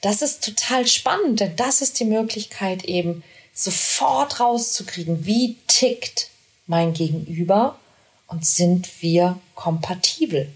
das 0.02 0.22
ist 0.22 0.44
total 0.44 0.86
spannend, 0.86 1.40
denn 1.40 1.56
das 1.56 1.82
ist 1.82 2.00
die 2.00 2.04
Möglichkeit 2.04 2.84
eben 2.84 3.22
sofort 3.62 4.40
rauszukriegen, 4.40 5.26
wie 5.26 5.56
tickt 5.66 6.30
mein 6.66 6.92
Gegenüber 6.92 7.78
und 8.26 8.46
sind 8.46 9.02
wir 9.02 9.38
kompatibel. 9.54 10.50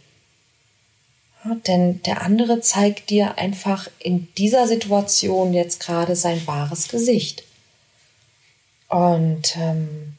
Ja, 1.44 1.54
denn 1.66 2.02
der 2.02 2.22
andere 2.22 2.60
zeigt 2.60 3.10
dir 3.10 3.36
einfach 3.36 3.90
in 3.98 4.32
dieser 4.34 4.66
Situation 4.66 5.52
jetzt 5.52 5.80
gerade 5.80 6.16
sein 6.16 6.46
wahres 6.46 6.88
Gesicht. 6.88 7.44
Und 8.88 9.56
ähm, 9.56 10.14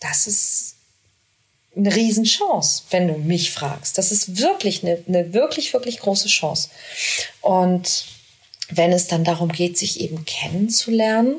das 0.00 0.26
ist 0.26 0.74
eine 1.76 1.94
Riesenchance, 1.94 2.82
wenn 2.90 3.08
du 3.08 3.14
mich 3.14 3.52
fragst. 3.52 3.96
Das 3.96 4.10
ist 4.10 4.38
wirklich 4.38 4.82
eine, 4.82 5.02
eine 5.06 5.32
wirklich, 5.32 5.72
wirklich 5.72 6.00
große 6.00 6.28
Chance. 6.28 6.68
Und 7.40 8.06
wenn 8.68 8.92
es 8.92 9.06
dann 9.06 9.24
darum 9.24 9.50
geht, 9.50 9.78
sich 9.78 10.00
eben 10.00 10.24
kennenzulernen, 10.24 11.36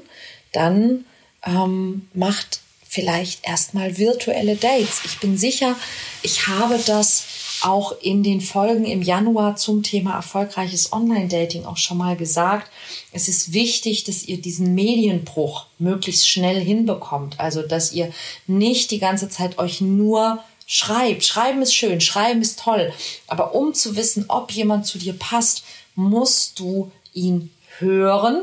dann 0.52 1.06
ähm, 1.46 2.08
macht 2.14 2.62
vielleicht 2.88 3.48
erstmal 3.48 3.98
virtuelle 3.98 4.58
Dates. 4.58 5.02
Ich 5.06 5.20
bin 5.20 5.38
sicher, 5.38 5.78
ich 6.24 6.48
habe 6.48 6.78
das 6.86 7.24
auch 7.62 7.94
in 8.02 8.22
den 8.22 8.42
Folgen 8.42 8.86
im 8.86 9.02
Januar 9.02 9.56
zum 9.56 9.82
Thema 9.82 10.16
erfolgreiches 10.16 10.92
Online-Dating 10.92 11.66
auch 11.66 11.78
schon 11.78 11.98
mal 11.98 12.18
gesagt. 12.18 12.70
Es 13.14 13.30
ist 13.30 13.54
wichtig, 13.54 14.04
dass 14.04 14.24
ihr 14.24 14.42
diesen 14.42 14.76
Medienbruch 14.76 15.68
möglichst 15.80 16.28
schnell 16.28 16.60
hinbekommt. 16.60 17.40
Also, 17.40 17.62
dass 17.62 17.94
ihr 17.94 18.12
nicht 18.48 18.92
die 18.92 19.00
ganze 19.00 19.30
Zeit 19.30 19.58
euch 19.58 19.80
nur 19.80 20.44
schreibt. 20.66 21.24
Schreiben 21.24 21.62
ist 21.62 21.74
schön, 21.74 22.02
schreiben 22.02 22.42
ist 22.42 22.60
toll. 22.60 22.92
Aber 23.28 23.56
um 23.56 23.74
zu 23.74 23.96
wissen, 23.96 24.26
ob 24.28 24.52
jemand 24.52 24.86
zu 24.86 24.98
dir 24.98 25.14
passt, 25.14 25.64
musst 25.96 26.60
du 26.60 26.92
ihn 27.14 27.52
hören 27.78 28.42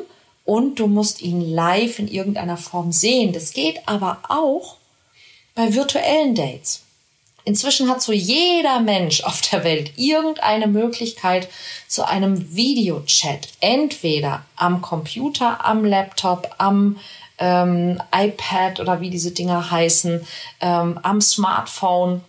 und 0.49 0.77
du 0.77 0.87
musst 0.87 1.21
ihn 1.21 1.43
live 1.43 1.99
in 1.99 2.09
irgendeiner 2.09 2.57
Form 2.57 2.91
sehen. 2.91 3.35
Das 3.35 3.53
geht 3.53 3.87
aber 3.87 4.21
auch 4.31 4.79
bei 5.55 5.75
virtuellen 5.75 6.35
Dates. 6.35 6.85
Inzwischen 7.45 7.91
hat 7.91 8.01
so 8.01 8.13
jeder 8.13 8.81
Mensch 8.81 9.23
auf 9.25 9.43
der 9.43 9.63
Welt 9.63 9.93
irgendeine 9.97 10.67
Möglichkeit 10.67 11.51
zu 11.87 12.09
einem 12.09 12.57
Videochat. 12.57 13.49
Entweder 13.61 14.43
am 14.57 14.81
Computer, 14.81 15.67
am 15.67 15.85
Laptop, 15.85 16.55
am 16.57 16.97
ähm, 17.37 18.01
iPad 18.11 18.81
oder 18.81 19.03
wie 19.03 19.11
diese 19.11 19.33
Dinger 19.33 19.71
heißen, 19.71 20.27
ähm, 20.63 20.99
am 21.03 21.21
Smartphone. 21.21 22.23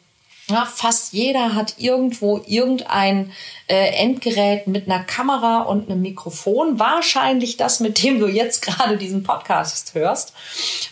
Ja, 0.50 0.66
fast 0.66 1.14
jeder 1.14 1.54
hat 1.54 1.76
irgendwo 1.78 2.42
irgendein 2.48 3.32
äh, 3.68 3.92
Endgerät 3.92 4.66
mit 4.66 4.90
einer 4.90 5.04
Kamera 5.04 5.62
und 5.62 5.90
einem 5.90 6.02
Mikrofon. 6.02 6.80
Wahrscheinlich 6.80 7.56
das, 7.56 7.80
mit 7.80 8.04
dem 8.04 8.20
du 8.20 8.28
jetzt 8.28 8.62
gerade 8.64 8.98
diesen 8.98 9.22
Podcast 9.22 9.94
hörst. 9.94 10.34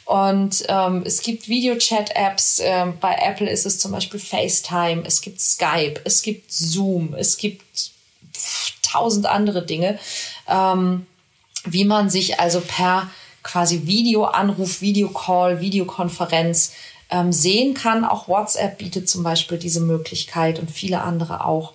Und 0.06 0.64
ähm, 0.70 1.02
es 1.06 1.24
gibt 1.24 1.50
Videochat-Apps. 1.50 2.62
Ähm, 2.64 3.00
bei 3.00 3.16
Apple 3.20 3.50
ist 3.50 3.66
es 3.66 3.80
zum 3.80 3.94
Beispiel 3.94 4.20
FaceTime. 4.20 5.04
Es 5.06 5.22
gibt 5.22 5.42
Skype. 5.42 6.02
Es 6.04 6.22
gibt 6.22 6.52
Zoom. 6.52 7.16
Es 7.16 7.38
gibt 7.38 7.64
tausend 8.84 9.26
andere 9.26 9.66
Dinge, 9.66 10.00
ähm, 10.48 11.08
wie 11.66 11.86
man 11.86 12.10
sich 12.10 12.40
also 12.40 12.62
per 12.62 13.10
quasi 13.44 13.88
Videoanruf, 13.88 14.82
Videocall, 14.82 15.62
Videokonferenz 15.62 16.74
ähm, 17.10 17.32
sehen 17.32 17.74
kann. 17.74 18.06
Auch 18.06 18.28
WhatsApp 18.28 18.78
bietet 18.78 19.10
zum 19.10 19.24
Beispiel 19.24 19.58
diese 19.58 19.80
Möglichkeit 19.80 20.60
und 20.60 20.72
viele 20.72 21.02
andere 21.02 21.46
auch. 21.46 21.74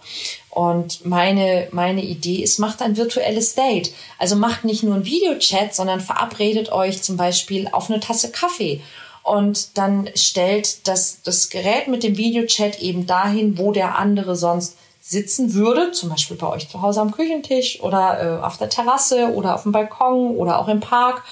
Und 0.51 1.07
meine, 1.07 1.69
meine 1.73 2.03
Idee 2.03 2.43
ist, 2.43 2.59
macht 2.59 2.83
ein 2.83 2.97
virtuelles 2.97 3.55
Date. 3.55 3.93
Also 4.19 4.37
macht 4.37 4.65
nicht 4.65 4.83
nur 4.83 4.95
ein 4.95 5.05
Videochat, 5.05 5.75
sondern 5.75 6.01
verabredet 6.01 6.71
euch 6.73 7.03
zum 7.03 7.17
Beispiel 7.17 7.69
auf 7.73 7.91
eine 7.91 8.01
Tasse 8.01 8.31
Kaffee. 8.31 8.83
Und 9.23 9.79
dann 9.79 10.11
stellt 10.15 10.87
das, 10.89 11.23
das 11.23 11.49
Gerät 11.49 11.89
mit 11.89 12.03
dem 12.03 12.17
Videochat 12.17 12.81
eben 12.81 13.07
dahin, 13.07 13.57
wo 13.57 13.73
der 13.73 13.99
andere 13.99 14.37
sonst 14.37 14.77
sitzen 15.01 15.55
würde, 15.55 15.93
zum 15.93 16.11
Beispiel 16.11 16.37
bei 16.37 16.49
euch 16.49 16.69
zu 16.69 16.81
Hause 16.81 17.01
am 17.01 17.11
Küchentisch 17.11 17.81
oder 17.83 18.41
äh, 18.41 18.45
auf 18.45 18.57
der 18.57 18.69
Terrasse 18.69 19.33
oder 19.35 19.55
auf 19.55 19.65
dem 19.65 19.73
Balkon 19.73 20.37
oder 20.37 20.61
auch 20.61 20.69
im 20.69 20.81
Park 20.81 21.25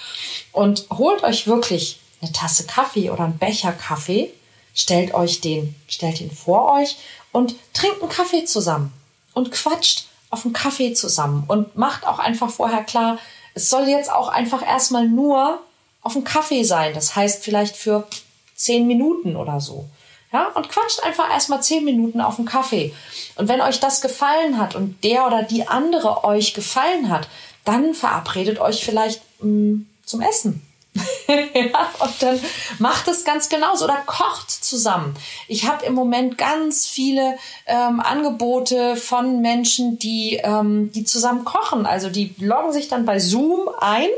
und 0.51 0.87
holt 0.91 1.23
euch 1.23 1.47
wirklich 1.47 2.00
eine 2.21 2.31
Tasse 2.31 2.65
Kaffee 2.65 3.09
oder 3.09 3.25
einen 3.25 3.37
Becher 3.37 3.71
Kaffee, 3.71 4.31
stellt 4.73 5.13
euch 5.13 5.41
den, 5.41 5.75
stellt 5.87 6.21
ihn 6.21 6.31
vor 6.31 6.71
euch 6.73 6.97
und 7.31 7.55
trinkt 7.73 8.01
einen 8.01 8.11
Kaffee 8.11 8.45
zusammen 8.45 8.93
und 9.33 9.51
quatscht 9.51 10.05
auf 10.29 10.45
einen 10.45 10.53
Kaffee 10.53 10.93
zusammen 10.93 11.43
und 11.47 11.75
macht 11.75 12.05
auch 12.05 12.19
einfach 12.19 12.49
vorher 12.49 12.83
klar, 12.83 13.17
es 13.53 13.69
soll 13.69 13.87
jetzt 13.87 14.11
auch 14.11 14.29
einfach 14.29 14.65
erstmal 14.65 15.07
nur 15.07 15.59
auf 16.01 16.15
einen 16.15 16.23
Kaffee 16.23 16.63
sein. 16.63 16.93
Das 16.93 17.15
heißt 17.15 17.43
vielleicht 17.43 17.75
für 17.75 18.07
zehn 18.55 18.87
Minuten 18.87 19.35
oder 19.35 19.59
so. 19.59 19.89
Ja, 20.31 20.47
und 20.55 20.69
quatscht 20.69 21.03
einfach 21.03 21.29
erstmal 21.29 21.61
zehn 21.61 21.83
Minuten 21.83 22.21
auf 22.21 22.37
einen 22.37 22.47
Kaffee. 22.47 22.93
Und 23.35 23.49
wenn 23.49 23.59
euch 23.59 23.81
das 23.81 23.99
gefallen 23.99 24.57
hat 24.57 24.75
und 24.75 25.03
der 25.03 25.27
oder 25.27 25.43
die 25.43 25.67
andere 25.67 26.23
euch 26.23 26.53
gefallen 26.53 27.09
hat, 27.09 27.27
dann 27.65 27.93
verabredet 27.93 28.59
euch 28.59 28.85
vielleicht 28.85 29.21
mh, 29.41 29.47
mm, 29.47 29.87
zum 30.05 30.21
Essen 30.21 30.65
ja, 31.27 31.89
und 31.99 32.21
dann 32.21 32.39
macht 32.79 33.07
es 33.07 33.23
ganz 33.23 33.47
genauso 33.47 33.85
oder 33.85 34.01
kocht 34.05 34.51
zusammen. 34.51 35.15
Ich 35.47 35.65
habe 35.65 35.85
im 35.85 35.93
Moment 35.93 36.37
ganz 36.37 36.85
viele 36.85 37.37
ähm, 37.65 38.01
Angebote 38.01 38.97
von 38.97 39.41
Menschen, 39.41 39.97
die, 39.99 40.41
ähm, 40.43 40.91
die 40.91 41.05
zusammen 41.05 41.45
kochen. 41.45 41.85
Also 41.85 42.09
die 42.09 42.35
loggen 42.39 42.73
sich 42.73 42.89
dann 42.89 43.05
bei 43.05 43.19
Zoom 43.19 43.69
ein 43.79 44.09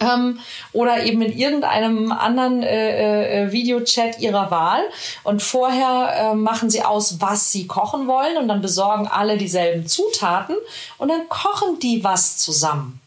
ähm, 0.00 0.38
oder 0.72 1.02
eben 1.02 1.20
in 1.22 1.36
irgendeinem 1.36 2.12
anderen 2.12 2.62
äh, 2.62 3.46
äh, 3.46 3.52
Videochat 3.52 4.20
ihrer 4.20 4.52
Wahl. 4.52 4.82
Und 5.24 5.42
vorher 5.42 6.12
äh, 6.14 6.34
machen 6.34 6.70
sie 6.70 6.84
aus, 6.84 7.20
was 7.20 7.50
sie 7.50 7.66
kochen 7.66 8.06
wollen 8.06 8.36
und 8.36 8.46
dann 8.46 8.62
besorgen 8.62 9.08
alle 9.08 9.36
dieselben 9.36 9.88
Zutaten 9.88 10.56
und 10.98 11.08
dann 11.08 11.28
kochen 11.28 11.80
die 11.80 12.04
was 12.04 12.36
zusammen. 12.38 13.00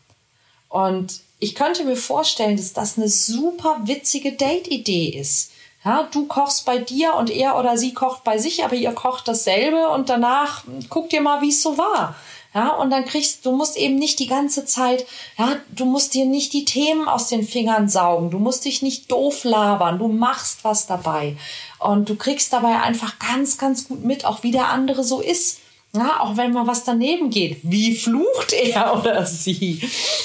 Und 0.68 1.22
ich 1.42 1.56
könnte 1.56 1.84
mir 1.84 1.98
vorstellen, 1.98 2.56
dass 2.56 2.72
das 2.72 2.98
eine 2.98 3.10
super 3.10 3.82
witzige 3.84 4.34
Date-Idee 4.34 5.10
ist. 5.20 5.52
Ja, 5.84 6.08
du 6.12 6.28
kochst 6.28 6.66
bei 6.66 6.78
dir 6.78 7.16
und 7.16 7.32
er 7.32 7.58
oder 7.58 7.78
sie 7.78 7.96
kocht 7.96 8.24
bei 8.24 8.38
sich, 8.38 8.64
aber 8.64 8.76
ihr 8.76 8.92
kocht 8.92 9.28
dasselbe 9.28 9.90
und 9.90 10.10
danach 10.10 10.64
guckt 10.90 11.12
ihr 11.12 11.22
mal, 11.22 11.42
wie 11.42 11.50
es 11.50 11.64
so 11.64 11.80
war. 11.80 12.16
Ja, 12.54 12.76
und 12.76 12.92
dann 12.92 13.06
kriegst 13.06 13.46
du 13.46 13.54
musst 13.54 13.76
eben 13.76 13.96
nicht 13.96 14.20
die 14.20 14.28
ganze 14.28 14.66
Zeit, 14.66 15.08
ja, 15.40 15.56
du 15.70 15.86
musst 15.86 16.14
dir 16.14 16.26
nicht 16.26 16.54
die 16.54 16.66
Themen 16.66 17.08
aus 17.08 17.30
den 17.30 17.48
Fingern 17.48 17.90
saugen, 17.90 18.30
du 18.30 18.38
musst 18.38 18.66
dich 18.66 18.84
nicht 18.84 19.12
doof 19.12 19.44
labern, 19.44 19.98
du 19.98 20.10
machst 20.10 20.64
was 20.64 20.86
dabei 20.86 21.38
und 21.80 22.08
du 22.10 22.16
kriegst 22.16 22.54
dabei 22.54 22.82
einfach 22.82 23.18
ganz, 23.18 23.58
ganz 23.58 23.88
gut 23.88 24.04
mit, 24.04 24.26
auch 24.26 24.44
wie 24.44 24.52
der 24.52 24.68
andere 24.68 25.04
so 25.04 25.22
ist. 25.22 25.61
Ja, 25.94 26.22
auch 26.22 26.38
wenn 26.38 26.54
mal 26.54 26.68
was 26.68 26.86
daneben 26.86 27.30
geht. 27.30 27.60
Wie 27.64 27.96
flucht 27.96 28.54
er 28.54 28.98
oder 29.00 29.26
sie? 29.26 29.82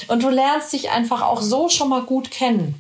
Und 0.09 0.23
du 0.23 0.31
lernst 0.31 0.73
dich 0.73 0.91
einfach 0.91 1.23
auch 1.23 1.43
so 1.43 1.69
schon 1.69 1.89
mal 1.89 2.03
gut 2.03 2.31
kennen. 2.31 2.75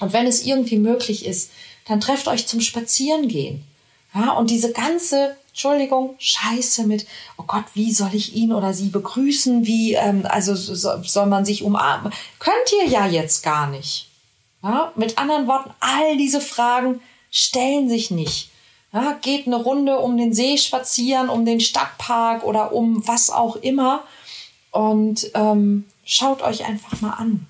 Und 0.00 0.12
wenn 0.12 0.26
es 0.26 0.44
irgendwie 0.44 0.78
möglich 0.78 1.26
ist, 1.26 1.50
dann 1.86 2.00
trefft 2.00 2.28
euch 2.28 2.46
zum 2.46 2.60
Spazierengehen. 2.60 3.64
Ja, 4.14 4.32
und 4.32 4.50
diese 4.50 4.72
ganze 4.72 5.36
Entschuldigung, 5.50 6.14
Scheiße 6.18 6.86
mit, 6.86 7.06
oh 7.36 7.44
Gott, 7.46 7.64
wie 7.74 7.92
soll 7.92 8.14
ich 8.14 8.34
ihn 8.34 8.52
oder 8.52 8.72
sie 8.72 8.88
begrüßen? 8.88 9.66
Wie, 9.66 9.94
ähm, 9.94 10.24
also 10.28 10.54
so, 10.54 11.02
soll 11.02 11.26
man 11.26 11.44
sich 11.44 11.62
umarmen? 11.62 12.12
Könnt 12.38 12.72
ihr 12.80 12.88
ja 12.88 13.06
jetzt 13.06 13.42
gar 13.42 13.68
nicht. 13.68 14.08
Ja, 14.62 14.92
mit 14.96 15.18
anderen 15.18 15.46
Worten, 15.46 15.70
all 15.80 16.16
diese 16.16 16.40
Fragen 16.40 17.00
stellen 17.30 17.88
sich 17.88 18.10
nicht. 18.10 18.49
Ja, 18.92 19.16
geht 19.22 19.46
eine 19.46 19.56
Runde 19.56 19.98
um 19.98 20.16
den 20.16 20.34
See 20.34 20.58
spazieren, 20.58 21.28
um 21.28 21.44
den 21.44 21.60
Stadtpark 21.60 22.44
oder 22.44 22.72
um 22.72 23.06
was 23.06 23.30
auch 23.30 23.56
immer 23.56 24.02
und 24.70 25.30
ähm, 25.34 25.84
schaut 26.04 26.42
euch 26.42 26.66
einfach 26.66 27.00
mal 27.00 27.12
an. 27.12 27.46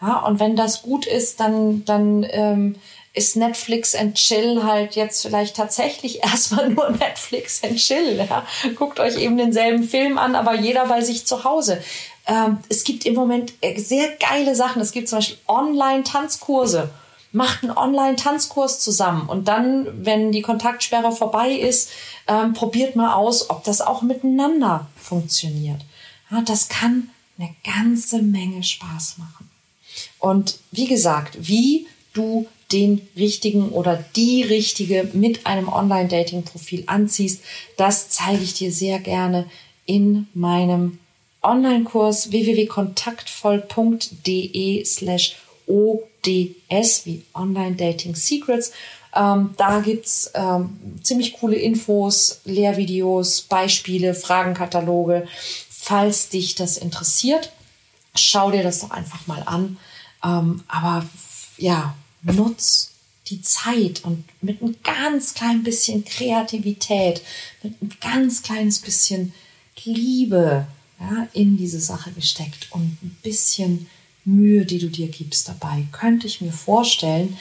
Ja, 0.00 0.18
und 0.20 0.40
wenn 0.40 0.56
das 0.56 0.82
gut 0.82 1.06
ist, 1.06 1.40
dann, 1.40 1.84
dann 1.84 2.26
ähm, 2.28 2.76
ist 3.14 3.36
Netflix 3.36 3.94
and 3.94 4.16
Chill 4.16 4.64
halt 4.64 4.96
jetzt 4.96 5.22
vielleicht 5.22 5.56
tatsächlich 5.56 6.22
erstmal 6.22 6.70
nur 6.70 6.90
Netflix 6.90 7.62
and 7.62 7.76
Chill. 7.76 8.16
Ja? 8.16 8.44
Guckt 8.74 9.00
euch 9.00 9.16
eben 9.16 9.36
denselben 9.36 9.84
Film 9.84 10.18
an, 10.18 10.34
aber 10.34 10.54
jeder 10.54 10.86
bei 10.86 11.00
sich 11.00 11.26
zu 11.26 11.44
Hause. 11.44 11.82
Ähm, 12.26 12.58
es 12.68 12.84
gibt 12.84 13.06
im 13.06 13.14
Moment 13.14 13.52
äh, 13.60 13.78
sehr 13.78 14.08
geile 14.16 14.54
Sachen. 14.54 14.82
Es 14.82 14.92
gibt 14.92 15.08
zum 15.08 15.18
Beispiel 15.18 15.38
Online-Tanzkurse. 15.46 16.90
Macht 17.34 17.64
einen 17.64 17.76
Online-Tanzkurs 17.76 18.78
zusammen 18.78 19.28
und 19.28 19.48
dann, 19.48 20.04
wenn 20.04 20.32
die 20.32 20.40
Kontaktsperre 20.40 21.12
vorbei 21.12 21.50
ist, 21.50 21.90
ähm, 22.28 22.54
probiert 22.54 22.96
mal 22.96 23.14
aus, 23.14 23.50
ob 23.50 23.64
das 23.64 23.80
auch 23.80 24.02
miteinander 24.02 24.86
funktioniert. 24.96 25.80
Ja, 26.30 26.42
das 26.42 26.68
kann 26.68 27.10
eine 27.38 27.54
ganze 27.64 28.22
Menge 28.22 28.62
Spaß 28.62 29.18
machen. 29.18 29.50
Und 30.18 30.58
wie 30.70 30.86
gesagt, 30.86 31.36
wie 31.40 31.88
du 32.12 32.46
den 32.72 33.06
richtigen 33.16 33.70
oder 33.70 34.04
die 34.16 34.42
richtige 34.42 35.08
mit 35.12 35.46
einem 35.46 35.68
Online-Dating-Profil 35.68 36.82
anziehst, 36.86 37.42
das 37.76 38.08
zeige 38.08 38.42
ich 38.42 38.54
dir 38.54 38.72
sehr 38.72 38.98
gerne 39.00 39.44
in 39.86 40.28
meinem 40.34 40.98
Online-Kurs 41.42 42.30
www.kontaktvoll.de 42.30 44.84
slash 44.84 45.36
ODS 45.66 47.06
wie 47.06 47.22
Online 47.34 47.76
Dating 47.76 48.14
Secrets. 48.14 48.72
Ähm, 49.14 49.54
da 49.56 49.80
gibt's 49.80 50.30
ähm, 50.34 50.78
ziemlich 51.02 51.34
coole 51.34 51.56
Infos, 51.56 52.40
Lehrvideos, 52.44 53.42
Beispiele, 53.42 54.14
Fragenkataloge. 54.14 55.28
Falls 55.70 56.28
dich 56.28 56.54
das 56.54 56.76
interessiert, 56.76 57.52
schau 58.14 58.50
dir 58.50 58.62
das 58.62 58.80
doch 58.80 58.90
einfach 58.90 59.26
mal 59.26 59.42
an. 59.44 59.78
Ähm, 60.24 60.64
aber 60.68 61.06
ja, 61.58 61.94
nutz 62.22 62.90
die 63.28 63.40
Zeit 63.40 64.04
und 64.04 64.24
mit 64.42 64.62
ein 64.62 64.76
ganz 64.82 65.34
klein 65.34 65.62
bisschen 65.62 66.04
Kreativität, 66.04 67.22
mit 67.62 67.80
ein 67.82 67.92
ganz 68.00 68.42
kleines 68.42 68.80
bisschen 68.80 69.32
Liebe 69.84 70.66
ja, 71.00 71.28
in 71.32 71.56
diese 71.56 71.80
Sache 71.80 72.12
gesteckt 72.12 72.68
und 72.70 72.98
ein 73.02 73.16
bisschen 73.22 73.88
Mühe, 74.24 74.64
die 74.64 74.78
du 74.78 74.88
dir 74.88 75.08
gibst 75.08 75.48
dabei, 75.48 75.84
könnte 75.92 76.26
ich 76.26 76.40
mir 76.40 76.52
vorstellen, 76.52 77.36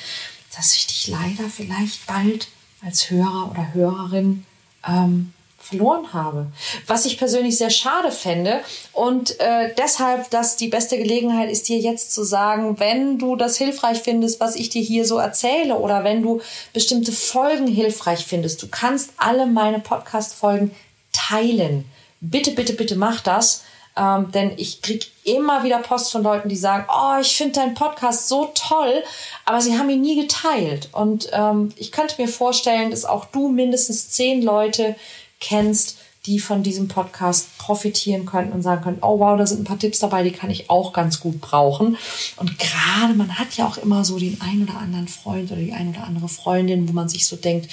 dass 0.56 0.76
ich 0.76 0.88
dich 0.88 1.08
leider 1.08 1.50
vielleicht 1.50 2.06
bald 2.06 2.48
als 2.86 3.10
Hörer 3.10 3.50
oder 3.52 3.74
Hörerin 3.74 4.46
ähm, 4.88 5.34
verloren 5.64 6.12
habe. 6.12 6.48
Was 6.88 7.06
ich 7.06 7.18
persönlich 7.18 7.58
sehr 7.58 7.70
schade 7.70 8.12
fände 8.12 8.60
und 8.92 9.40
äh, 9.40 9.74
deshalb, 9.78 10.30
dass 10.30 10.58
die 10.58 10.68
beste 10.68 10.98
Gelegenheit 10.98 11.50
ist, 11.50 11.70
dir 11.70 11.80
jetzt 11.80 12.14
zu 12.14 12.24
sagen, 12.24 12.80
wenn 12.80 13.18
du 13.18 13.38
das 13.38 13.58
hilfreich 13.58 14.00
findest, 14.00 14.42
was 14.42 14.56
ich 14.56 14.70
dir 14.70 14.82
hier 14.82 15.06
so 15.06 15.18
erzähle 15.18 15.78
oder 15.78 16.04
wenn 16.04 16.22
du 16.22 16.42
bestimmte 16.74 17.14
Folgen 17.14 17.68
hilfreich 17.68 18.26
findest, 18.26 18.62
du 18.62 18.68
kannst 18.68 19.12
alle 19.18 19.46
meine 19.46 19.80
Podcast-Folgen 19.80 20.72
teilen. 21.14 21.86
Bitte, 22.20 22.52
bitte, 22.52 22.74
bitte 22.74 22.98
mach 22.98 23.22
das. 23.22 23.64
Ähm, 23.96 24.32
denn 24.32 24.54
ich 24.58 24.82
krieg 24.82 25.12
immer 25.24 25.64
wieder 25.64 25.80
Post 25.80 26.12
von 26.12 26.24
Leuten, 26.24 26.50
die 26.50 26.56
sagen, 26.56 26.86
oh, 26.90 27.20
ich 27.22 27.36
finde 27.36 27.54
deinen 27.54 27.76
Podcast 27.76 28.28
so 28.28 28.52
toll, 28.56 29.04
aber 29.46 29.62
sie 29.62 29.78
haben 29.78 29.90
ihn 29.90 30.02
nie 30.02 30.20
geteilt. 30.20 30.90
Und 30.92 31.30
ähm, 31.32 31.72
ich 31.78 31.92
könnte 31.92 32.22
mir 32.22 32.28
vorstellen, 32.28 32.92
dass 32.92 33.06
auch 33.06 33.26
du 33.26 33.50
mindestens 33.50 34.10
zehn 34.10 34.42
Leute 34.42 34.96
kennst, 35.40 35.98
die 36.26 36.40
von 36.40 36.64
diesem 36.64 36.88
Podcast 36.88 37.58
profitieren 37.58 38.26
könnten 38.26 38.54
und 38.54 38.62
sagen 38.62 38.82
können, 38.82 39.00
oh 39.02 39.20
wow, 39.20 39.38
da 39.38 39.46
sind 39.46 39.62
ein 39.62 39.66
paar 39.66 39.80
Tipps 39.80 40.00
dabei, 40.00 40.24
die 40.24 40.32
kann 40.32 40.50
ich 40.50 40.70
auch 40.70 40.94
ganz 40.94 41.20
gut 41.20 41.42
brauchen. 41.42 41.98
Und 42.38 42.58
gerade, 42.58 43.14
man 43.14 43.38
hat 43.38 43.58
ja 43.58 43.68
auch 43.68 43.78
immer 43.78 44.06
so 44.06 44.18
den 44.18 44.40
ein 44.40 44.64
oder 44.64 44.80
anderen 44.80 45.10
Freund 45.10 45.52
oder 45.52 45.60
die 45.60 45.74
ein 45.74 45.90
oder 45.90 46.06
andere 46.06 46.30
Freundin, 46.30 46.88
wo 46.88 46.94
man 46.94 47.10
sich 47.10 47.26
so 47.26 47.36
denkt, 47.36 47.70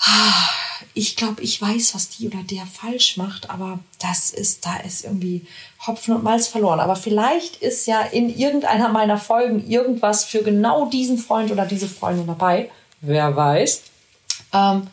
ah, 0.00 0.48
ich 0.94 1.16
glaube, 1.16 1.42
ich 1.42 1.60
weiß, 1.60 1.94
was 1.96 2.08
die 2.08 2.28
oder 2.28 2.42
der 2.44 2.66
falsch 2.66 3.16
macht, 3.16 3.50
aber 3.50 3.80
das 3.98 4.30
ist, 4.30 4.64
da 4.64 4.76
ist 4.76 5.04
irgendwie 5.04 5.44
Hopfen 5.84 6.14
und 6.14 6.22
Malz 6.22 6.46
verloren. 6.46 6.78
Aber 6.78 6.94
vielleicht 6.94 7.56
ist 7.56 7.86
ja 7.86 8.02
in 8.02 8.34
irgendeiner 8.34 8.88
meiner 8.88 9.18
Folgen 9.18 9.68
irgendwas 9.68 10.24
für 10.24 10.42
genau 10.44 10.86
diesen 10.86 11.18
Freund 11.18 11.50
oder 11.50 11.66
diese 11.66 11.88
Freundin 11.88 12.28
dabei. 12.28 12.70
Wer 13.00 13.34
weiß. 13.34 13.82
Ähm, 14.52 14.86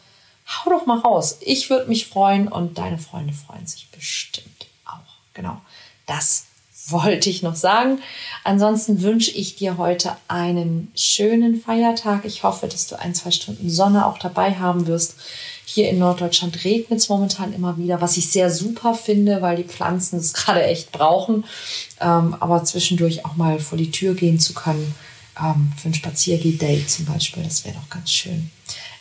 hau 0.47 0.69
doch 0.71 0.87
mal 0.87 0.99
raus. 0.99 1.37
Ich 1.41 1.69
würde 1.69 1.87
mich 1.87 2.07
freuen 2.07 2.47
und 2.47 2.79
deine 2.79 2.97
Freunde 2.97 3.33
freuen 3.33 3.67
sich 3.67 3.87
bestimmt 3.91 4.67
auch. 4.85 5.17
Genau. 5.35 5.61
Das 6.07 6.45
wollte 6.87 7.29
ich 7.29 7.43
noch 7.43 7.55
sagen. 7.55 7.99
Ansonsten 8.43 9.01
wünsche 9.03 9.31
ich 9.31 9.55
dir 9.55 9.77
heute 9.77 10.17
einen 10.27 10.91
schönen 10.95 11.61
Feiertag. 11.61 12.25
Ich 12.25 12.43
hoffe, 12.43 12.67
dass 12.67 12.87
du 12.87 12.97
ein, 12.97 13.13
zwei 13.13 13.31
Stunden 13.31 13.69
Sonne 13.69 14.05
auch 14.05 14.17
dabei 14.17 14.55
haben 14.55 14.87
wirst. 14.87 15.15
Hier 15.73 15.89
in 15.89 15.99
Norddeutschland 15.99 16.65
regnet 16.65 16.99
es 16.99 17.07
momentan 17.07 17.53
immer 17.53 17.77
wieder, 17.77 18.01
was 18.01 18.17
ich 18.17 18.29
sehr 18.29 18.49
super 18.49 18.93
finde, 18.93 19.41
weil 19.41 19.55
die 19.55 19.63
Pflanzen 19.63 20.19
es 20.19 20.33
gerade 20.33 20.63
echt 20.63 20.91
brauchen. 20.91 21.45
Ähm, 21.99 22.35
aber 22.39 22.63
zwischendurch 22.63 23.25
auch 23.25 23.37
mal 23.37 23.59
vor 23.59 23.77
die 23.77 23.91
Tür 23.91 24.13
gehen 24.13 24.39
zu 24.39 24.53
können, 24.53 24.93
ähm, 25.39 25.71
für 25.77 25.89
ein 25.89 25.93
Spaziergeh-Date 25.93 26.89
zum 26.89 27.05
Beispiel, 27.05 27.43
das 27.43 27.63
wäre 27.63 27.75
doch 27.75 27.89
ganz 27.89 28.11
schön. 28.11 28.51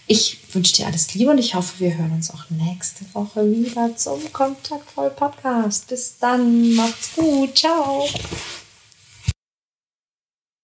Ich 0.07 0.39
wünsche 0.53 0.75
dir 0.75 0.87
alles 0.87 1.15
Liebe 1.15 1.31
und 1.31 1.39
ich 1.39 1.55
hoffe, 1.55 1.79
wir 1.79 1.97
hören 1.97 2.13
uns 2.13 2.31
auch 2.31 2.51
nächste 2.51 3.05
Woche 3.15 3.49
wieder 3.51 3.97
zum 3.97 4.33
Kontaktvoll 4.33 5.11
Podcast. 5.11 5.89
Bis 5.89 6.19
dann, 6.19 6.75
macht's 6.75 7.15
gut, 7.15 7.57
ciao. 7.57 8.09